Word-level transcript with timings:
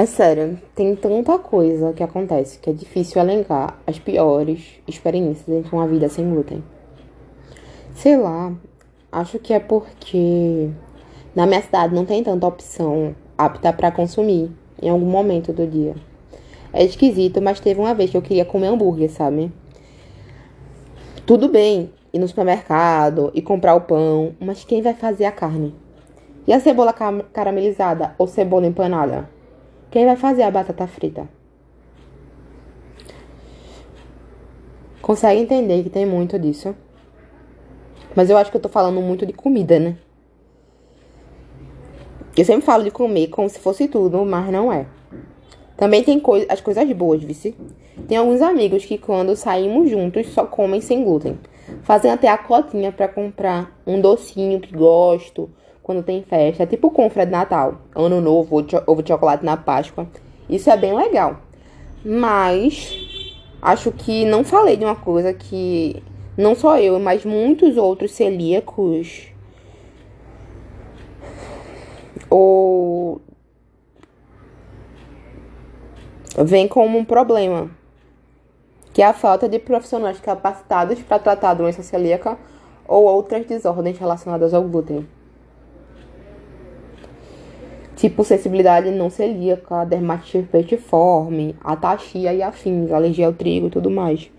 É 0.00 0.06
sério, 0.06 0.58
tem 0.74 0.96
tanta 0.96 1.38
coisa 1.38 1.92
que 1.92 2.02
acontece 2.02 2.58
que 2.58 2.70
é 2.70 2.72
difícil 2.72 3.20
elencar 3.20 3.78
as 3.86 3.98
piores 3.98 4.80
experiências 4.88 5.46
entre 5.46 5.76
uma 5.76 5.86
vida 5.86 6.08
sem 6.08 6.26
glúten. 6.26 6.64
Sei 7.94 8.16
lá, 8.16 8.50
acho 9.12 9.38
que 9.38 9.52
é 9.52 9.60
porque 9.60 10.70
na 11.36 11.44
minha 11.44 11.60
cidade 11.60 11.94
não 11.94 12.06
tem 12.06 12.24
tanta 12.24 12.46
opção 12.46 13.14
apta 13.36 13.74
para 13.74 13.92
consumir 13.92 14.50
em 14.80 14.88
algum 14.88 15.04
momento 15.04 15.52
do 15.52 15.66
dia. 15.66 15.94
É 16.72 16.82
esquisito, 16.82 17.42
mas 17.42 17.60
teve 17.60 17.78
uma 17.78 17.92
vez 17.92 18.08
que 18.08 18.16
eu 18.16 18.22
queria 18.22 18.46
comer 18.46 18.68
hambúrguer, 18.68 19.10
sabe? 19.10 19.52
Tudo 21.26 21.46
bem 21.46 21.92
ir 22.10 22.18
no 22.18 22.26
supermercado 22.26 23.30
e 23.34 23.42
comprar 23.42 23.74
o 23.74 23.82
pão, 23.82 24.34
mas 24.40 24.64
quem 24.64 24.80
vai 24.80 24.94
fazer 24.94 25.26
a 25.26 25.30
carne? 25.30 25.74
E 26.46 26.54
a 26.54 26.58
cebola 26.58 26.94
caramelizada 27.34 28.14
ou 28.16 28.26
cebola 28.26 28.66
empanada? 28.66 29.28
Quem 29.90 30.06
vai 30.06 30.14
fazer 30.14 30.44
a 30.44 30.50
batata 30.50 30.86
frita? 30.86 31.28
Consegue 35.02 35.40
entender 35.40 35.82
que 35.82 35.90
tem 35.90 36.06
muito 36.06 36.38
disso? 36.38 36.76
Mas 38.14 38.30
eu 38.30 38.36
acho 38.36 38.52
que 38.52 38.56
eu 38.56 38.60
tô 38.60 38.68
falando 38.68 39.00
muito 39.00 39.26
de 39.26 39.32
comida, 39.32 39.80
né? 39.80 39.96
Eu 42.36 42.44
sempre 42.44 42.64
falo 42.64 42.84
de 42.84 42.92
comer 42.92 43.26
como 43.28 43.48
se 43.48 43.58
fosse 43.58 43.88
tudo, 43.88 44.24
mas 44.24 44.52
não 44.52 44.72
é. 44.72 44.86
Também 45.76 46.04
tem 46.04 46.20
coi 46.20 46.46
as 46.48 46.60
coisas 46.60 46.88
boas, 46.92 47.24
vice. 47.24 47.56
Tem 48.06 48.16
alguns 48.16 48.40
amigos 48.42 48.84
que 48.84 48.96
quando 48.96 49.34
saímos 49.34 49.90
juntos 49.90 50.28
só 50.28 50.46
comem 50.46 50.80
sem 50.80 51.02
glúten. 51.02 51.36
Fazem 51.82 52.12
até 52.12 52.28
a 52.28 52.38
cotinha 52.38 52.92
para 52.92 53.08
comprar 53.08 53.76
um 53.84 54.00
docinho 54.00 54.60
que 54.60 54.72
gosto 54.72 55.50
quando 55.90 56.04
tem 56.04 56.22
festa, 56.22 56.64
tipo 56.64 56.88
confra 56.88 57.26
de 57.26 57.32
Natal, 57.32 57.80
Ano 57.96 58.20
Novo, 58.20 58.64
ovo 58.86 59.02
de 59.02 59.08
chocolate 59.08 59.44
na 59.44 59.56
Páscoa. 59.56 60.06
Isso 60.48 60.70
é 60.70 60.76
bem 60.76 60.94
legal. 60.94 61.40
Mas 62.04 62.96
acho 63.60 63.90
que 63.90 64.24
não 64.24 64.44
falei 64.44 64.76
de 64.76 64.84
uma 64.84 64.94
coisa 64.94 65.34
que 65.34 66.00
não 66.36 66.54
só 66.54 66.78
eu, 66.78 67.00
mas 67.00 67.24
muitos 67.24 67.76
outros 67.76 68.12
celíacos 68.12 69.32
ou 72.30 73.20
vem 76.38 76.68
como 76.68 76.98
um 76.98 77.04
problema, 77.04 77.68
que 78.92 79.02
é 79.02 79.06
a 79.06 79.12
falta 79.12 79.48
de 79.48 79.58
profissionais 79.58 80.20
capacitados 80.20 81.00
para 81.02 81.18
tratar 81.18 81.50
a 81.50 81.54
doença 81.54 81.82
celíaca 81.82 82.38
ou 82.86 83.06
outras 83.06 83.44
desordens 83.44 83.98
relacionadas 83.98 84.54
ao 84.54 84.62
glúten. 84.62 85.04
Tipo 88.00 88.24
sensibilidade 88.24 88.90
não 88.90 89.10
celíaca, 89.10 89.84
dermatite 89.84 90.48
petiforme, 90.50 91.54
ataxia 91.62 92.32
e 92.32 92.42
afins, 92.42 92.90
alergia 92.90 93.26
ao 93.26 93.34
trigo 93.34 93.66
e 93.66 93.70
tudo 93.70 93.90
mais. 93.90 94.30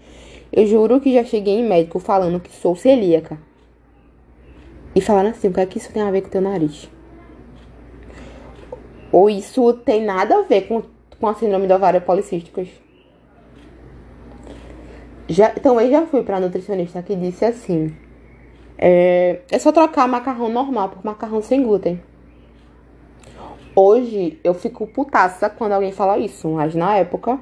Eu 0.52 0.66
juro 0.66 1.00
que 1.00 1.14
já 1.14 1.24
cheguei 1.24 1.60
em 1.60 1.64
médico 1.64 2.00
falando 2.00 2.40
que 2.40 2.52
sou 2.52 2.76
celíaca. 2.76 3.38
E 4.96 5.00
falando 5.00 5.28
assim, 5.28 5.50
o 5.50 5.54
que 5.54 5.60
é 5.60 5.66
que 5.68 5.78
isso 5.78 5.94
tem 5.94 6.02
a 6.02 6.10
ver 6.10 6.22
com 6.24 6.30
teu 6.30 6.42
nariz? 6.42 6.90
Ou 9.12 9.30
isso 9.30 9.74
tem 9.74 10.04
nada 10.04 10.40
a 10.40 10.42
ver 10.42 10.62
com, 10.62 10.82
com 11.20 11.28
a 11.28 11.36
síndrome 11.36 11.68
do 11.68 11.76
ovário 11.76 12.02
policísticos? 12.02 12.68
Já, 15.30 15.52
também 15.52 15.92
já 15.92 16.08
fui 16.08 16.24
pra 16.24 16.40
nutricionista 16.40 17.04
que 17.04 17.16
disse 17.16 17.46
assim: 17.46 17.96
é, 18.76 19.42
é 19.52 19.60
só 19.60 19.72
trocar 19.72 20.08
macarrão 20.08 20.50
normal 20.50 20.90
por 20.90 21.06
macarrão 21.06 21.44
sem 21.44 21.62
glúten. 21.62 22.02
Hoje 23.76 24.40
eu 24.44 24.54
fico 24.54 24.86
putaça 24.88 25.50
quando 25.50 25.72
alguém 25.72 25.92
fala 25.92 26.18
isso, 26.18 26.50
mas 26.50 26.76
na 26.76 26.98
época 26.98 27.40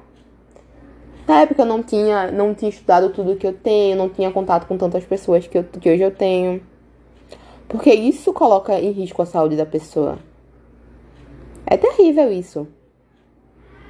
na 1.30 1.42
época 1.42 1.62
eu 1.62 1.66
não 1.66 1.84
tinha, 1.84 2.32
não 2.32 2.56
tinha 2.56 2.70
estudado 2.70 3.12
tudo 3.12 3.36
que 3.36 3.46
eu 3.46 3.54
tenho, 3.54 3.96
não 3.96 4.10
tinha 4.10 4.32
contato 4.32 4.66
com 4.68 4.76
tantas 4.78 5.06
pessoas 5.06 5.46
que, 5.46 5.60
eu, 5.60 5.64
que 5.64 5.88
hoje 5.88 6.02
eu 6.02 6.10
tenho. 6.10 6.60
Porque 7.68 7.94
isso 7.94 8.34
coloca 8.34 8.80
em 8.80 8.90
risco 8.90 9.22
a 9.22 9.28
saúde 9.28 9.56
da 9.56 9.66
pessoa. 9.66 10.18
É 11.68 11.78
terrível 11.78 12.32
isso. 12.32 12.68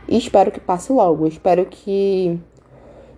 E 0.05 0.17
espero 0.17 0.51
que 0.51 0.59
passe 0.59 0.91
logo. 0.91 1.25
Espero 1.27 1.65
que 1.65 2.37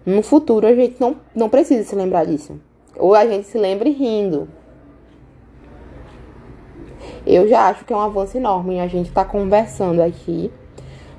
no 0.06 0.22
futuro 0.22 0.68
a 0.68 0.76
gente 0.76 1.02
não, 1.02 1.16
não 1.34 1.50
precise 1.50 1.84
se 1.84 1.96
lembrar 1.96 2.26
disso. 2.26 2.62
Ou 2.96 3.16
a 3.16 3.26
gente 3.26 3.48
se 3.48 3.58
lembre 3.58 3.90
rindo. 3.90 4.48
Eu 7.26 7.48
já 7.48 7.68
acho 7.68 7.86
que 7.86 7.94
é 7.94 7.96
um 7.96 8.00
avanço 8.00 8.38
enorme 8.38 8.80
a 8.80 8.88
gente 8.88 9.12
tá 9.12 9.24
conversando 9.24 10.02
aqui 10.02 10.52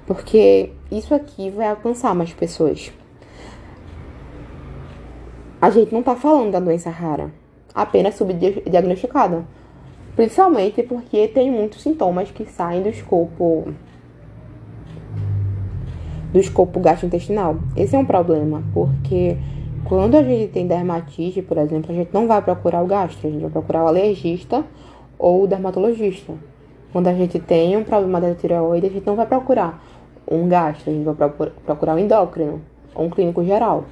porque 0.06 0.70
isso 0.90 1.14
aqui 1.14 1.50
vai 1.50 1.68
alcançar 1.68 2.14
mais 2.14 2.32
pessoas. 2.32 2.92
A 5.60 5.70
gente 5.70 5.94
não 5.94 6.02
tá 6.02 6.16
falando 6.16 6.50
da 6.50 6.60
doença 6.60 6.90
rara, 6.90 7.30
apenas 7.72 8.16
subdiagnosticada. 8.16 9.44
Principalmente 10.16 10.82
porque 10.82 11.28
tem 11.28 11.50
muitos 11.50 11.80
sintomas 11.82 12.30
que 12.30 12.44
saem 12.44 12.82
do 12.82 12.88
escopo 12.88 13.72
do 16.32 16.38
escopo 16.40 16.80
gastrointestinal. 16.80 17.56
Esse 17.76 17.94
é 17.94 17.98
um 17.98 18.04
problema, 18.04 18.62
porque 18.74 19.36
quando 19.84 20.16
a 20.16 20.22
gente 20.22 20.50
tem 20.50 20.66
dermatite, 20.66 21.42
por 21.42 21.58
exemplo, 21.58 21.92
a 21.92 21.94
gente 21.94 22.12
não 22.12 22.26
vai 22.26 22.42
procurar 22.42 22.82
o 22.82 22.86
gastro, 22.86 23.28
a 23.28 23.30
gente 23.30 23.42
vai 23.42 23.50
procurar 23.50 23.84
o 23.84 23.88
alergista 23.88 24.64
ou 25.22 25.44
o 25.44 25.46
dermatologista. 25.46 26.34
Quando 26.92 27.06
a 27.06 27.14
gente 27.14 27.38
tem 27.38 27.76
um 27.76 27.84
problema 27.84 28.20
da 28.20 28.34
tireoide, 28.34 28.88
a 28.88 28.90
gente 28.90 29.06
não 29.06 29.14
vai 29.14 29.24
procurar 29.24 29.80
um 30.28 30.48
gastro, 30.48 30.90
a 30.90 30.92
gente 30.92 31.04
vai 31.04 31.30
procurar 31.64 31.94
um 31.94 31.98
endócrino 31.98 32.60
ou 32.92 33.06
um 33.06 33.10
clínico 33.10 33.44
geral. 33.44 33.84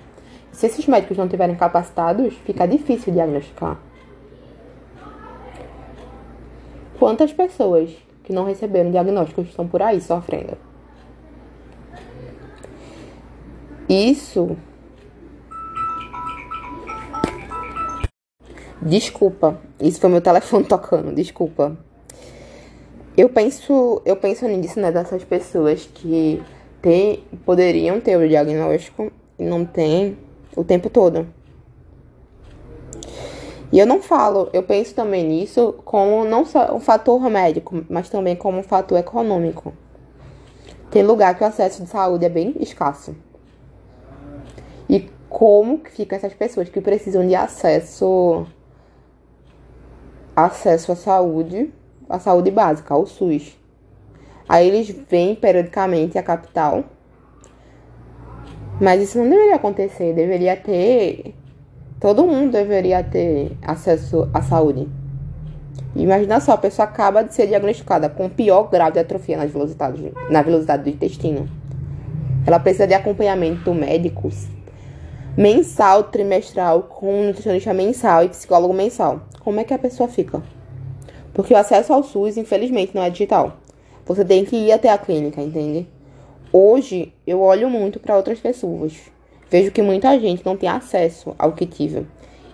Se 0.51 0.67
esses 0.67 0.87
médicos 0.89 1.17
não 1.17 1.27
estiverem 1.27 1.55
capacitados, 1.55 2.35
fica 2.45 2.67
difícil 2.67 3.13
diagnosticar. 3.13 3.79
Quantas 6.99 7.33
pessoas 7.33 7.91
que 8.25 8.33
não 8.33 8.45
receberam 8.45 8.91
diagnósticos 8.91 9.49
estão 9.49 9.67
por 9.69 9.81
aí 9.81 10.01
sofrendo? 10.01 10.59
Isso. 13.89 14.57
Desculpa, 18.83 19.59
isso 19.79 20.01
foi 20.01 20.09
meu 20.09 20.21
telefone 20.23 20.65
tocando, 20.65 21.15
desculpa. 21.15 21.77
Eu 23.17 23.29
penso, 23.29 24.01
eu 24.05 24.17
penso 24.17 24.47
nisso, 24.49 24.81
né, 24.81 24.91
dessas 24.91 25.23
pessoas 25.25 25.89
que 25.93 26.43
tem, 26.81 27.23
poderiam 27.45 28.01
ter 28.01 28.17
o 28.17 28.27
diagnóstico 28.27 29.13
e 29.39 29.45
não 29.45 29.65
tem 29.65 30.17
o 30.57 30.65
tempo 30.65 30.89
todo. 30.89 31.27
E 33.73 33.79
eu 33.79 33.87
não 33.87 34.03
falo, 34.03 34.49
eu 34.53 34.63
penso 34.63 34.95
também 34.95 35.25
nisso 35.25 35.75
como 35.85 36.25
não 36.25 36.45
só 36.45 36.75
um 36.75 36.81
fator 36.81 37.21
médico, 37.31 37.85
mas 37.89 38.09
também 38.09 38.35
como 38.35 38.59
um 38.59 38.63
fator 38.63 38.99
econômico. 38.99 39.73
Tem 40.91 41.05
lugar 41.05 41.37
que 41.37 41.45
o 41.45 41.47
acesso 41.47 41.85
de 41.85 41.89
saúde 41.89 42.25
é 42.25 42.29
bem 42.29 42.57
escasso. 42.59 43.15
E 44.89 45.09
como 45.29 45.79
que 45.79 45.91
ficam 45.93 46.17
essas 46.17 46.35
pessoas 46.35 46.69
que 46.69 46.81
precisam 46.81 47.25
de 47.27 47.37
acesso 47.37 48.45
acesso 50.47 50.93
à 50.93 50.97
saúde 50.97 51.73
a 52.11 52.19
saúde 52.19 52.51
básica, 52.51 52.97
o 52.97 53.07
SUS. 53.07 53.57
Aí 54.49 54.67
eles 54.67 54.91
vêm 55.09 55.37
periodicamente 55.37 56.19
à 56.19 56.23
capital. 56.23 56.83
Mas 58.81 59.01
isso 59.01 59.19
não 59.19 59.31
deveria 59.31 59.55
acontecer, 59.55 60.13
deveria 60.13 60.57
ter. 60.57 61.35
Todo 62.01 62.27
mundo 62.27 62.51
deveria 62.51 63.05
ter 63.05 63.53
acesso 63.63 64.29
à 64.35 64.43
saúde. 64.43 64.89
Imagina 65.95 66.41
só, 66.41 66.53
a 66.53 66.59
pessoa 66.59 66.89
acaba 66.89 67.23
de 67.23 67.33
ser 67.35 67.47
diagnosticada 67.47 68.09
com 68.09 68.27
o 68.27 68.31
pior 68.31 68.65
grau 68.71 68.91
de 68.91 68.99
atrofia 68.99 69.37
na 69.37 69.47
velocidade, 69.47 70.13
na 70.31 70.43
velocidade 70.43 70.85
do 70.85 70.89
intestino. 70.89 71.49
Ela 72.47 72.59
precisa 72.59 72.87
de 72.87 72.95
acompanhamento 72.95 73.73
médico 73.73 74.31
mensal, 75.41 76.05
trimestral, 76.05 76.83
com 76.83 77.23
nutricionista 77.23 77.73
mensal 77.73 78.23
e 78.23 78.29
psicólogo 78.29 78.75
mensal. 78.75 79.23
Como 79.43 79.59
é 79.59 79.65
que 79.65 79.73
a 79.73 79.79
pessoa 79.79 80.07
fica? 80.07 80.43
Porque 81.33 81.55
o 81.55 81.57
acesso 81.57 81.95
ao 81.95 82.03
SUS, 82.03 82.37
infelizmente, 82.37 82.95
não 82.95 83.03
é 83.03 83.09
digital. 83.09 83.57
Você 84.05 84.23
tem 84.23 84.45
que 84.45 84.55
ir 84.55 84.71
até 84.71 84.91
a 84.91 84.99
clínica, 84.99 85.41
entende? 85.41 85.89
Hoje, 86.53 87.15
eu 87.27 87.41
olho 87.41 87.71
muito 87.71 87.99
para 87.99 88.19
outras 88.19 88.39
pessoas. 88.39 88.93
Vejo 89.49 89.73
que 89.73 89.81
muita 89.81 90.21
gente 90.21 90.45
não 90.45 90.59
tem 90.59 90.69
acesso 90.69 91.35
ao 91.39 91.53
que 91.53 91.65
tive. 91.65 92.07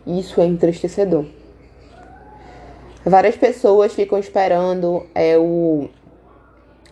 Isso 0.06 0.40
é 0.40 0.46
entristecedor. 0.46 1.24
Várias 3.04 3.34
pessoas 3.34 3.94
ficam 3.94 4.16
esperando 4.16 5.04
é, 5.12 5.36
o, 5.36 5.88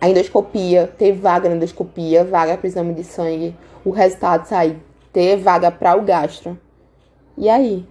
a 0.00 0.08
endoscopia, 0.08 0.92
ter 0.98 1.12
vaga 1.12 1.48
na 1.48 1.54
endoscopia, 1.54 2.24
vaga 2.24 2.56
para 2.56 2.66
exame 2.66 2.94
de 2.94 3.04
sangue, 3.04 3.54
o 3.84 3.90
resultado 3.90 4.48
sair, 4.48 4.76
ter 5.14 5.36
vaga 5.36 5.70
para 5.70 5.96
o 5.96 6.02
gastro. 6.02 6.58
E 7.38 7.48
aí? 7.48 7.86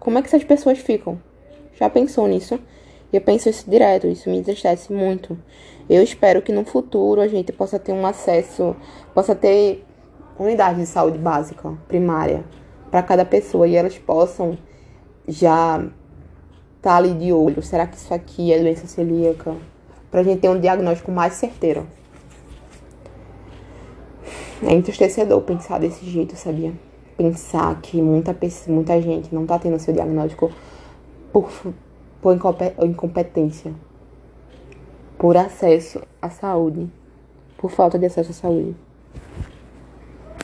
Como 0.00 0.18
é 0.18 0.20
que 0.20 0.26
essas 0.26 0.42
pessoas 0.42 0.78
ficam? 0.78 1.18
Já 1.74 1.88
pensou 1.88 2.26
nisso? 2.26 2.58
Eu 3.12 3.20
penso 3.20 3.48
isso 3.48 3.70
direto, 3.70 4.08
isso 4.08 4.28
me 4.28 4.36
entristece 4.36 4.92
muito. 4.92 5.38
Eu 5.88 6.02
espero 6.02 6.42
que 6.42 6.50
no 6.50 6.64
futuro 6.64 7.20
a 7.20 7.28
gente 7.28 7.52
possa 7.52 7.78
ter 7.78 7.92
um 7.92 8.04
acesso, 8.04 8.74
possa 9.14 9.32
ter 9.32 9.84
unidade 10.36 10.80
de 10.80 10.86
saúde 10.86 11.18
básica, 11.18 11.72
primária, 11.86 12.44
para 12.90 13.00
cada 13.00 13.24
pessoa 13.24 13.68
e 13.68 13.76
elas 13.76 13.96
possam 13.96 14.58
já 15.28 15.78
estar 15.78 15.90
tá 16.82 16.96
ali 16.96 17.14
de 17.14 17.32
olho. 17.32 17.62
Será 17.62 17.86
que 17.86 17.96
isso 17.96 18.12
aqui 18.12 18.52
é 18.52 18.58
doença 18.58 18.88
celíaca? 18.88 19.54
Para 20.10 20.20
a 20.20 20.24
gente 20.24 20.40
ter 20.40 20.48
um 20.48 20.58
diagnóstico 20.58 21.12
mais 21.12 21.34
certeiro. 21.34 21.86
É 24.62 24.72
entristecedor 24.72 25.42
pensar 25.42 25.78
desse 25.78 26.06
jeito, 26.06 26.34
sabia? 26.34 26.72
Pensar 27.16 27.78
que 27.82 28.00
muita, 28.00 28.34
muita 28.68 29.00
gente 29.02 29.34
não 29.34 29.44
tá 29.44 29.58
tendo 29.58 29.78
seu 29.78 29.92
diagnóstico 29.92 30.50
por, 31.30 31.50
por 32.22 32.36
incompetência, 32.82 33.74
por 35.18 35.36
acesso 35.36 36.00
à 36.20 36.30
saúde, 36.30 36.88
por 37.58 37.70
falta 37.70 37.98
de 37.98 38.06
acesso 38.06 38.30
à 38.30 38.34
saúde. 38.34 38.74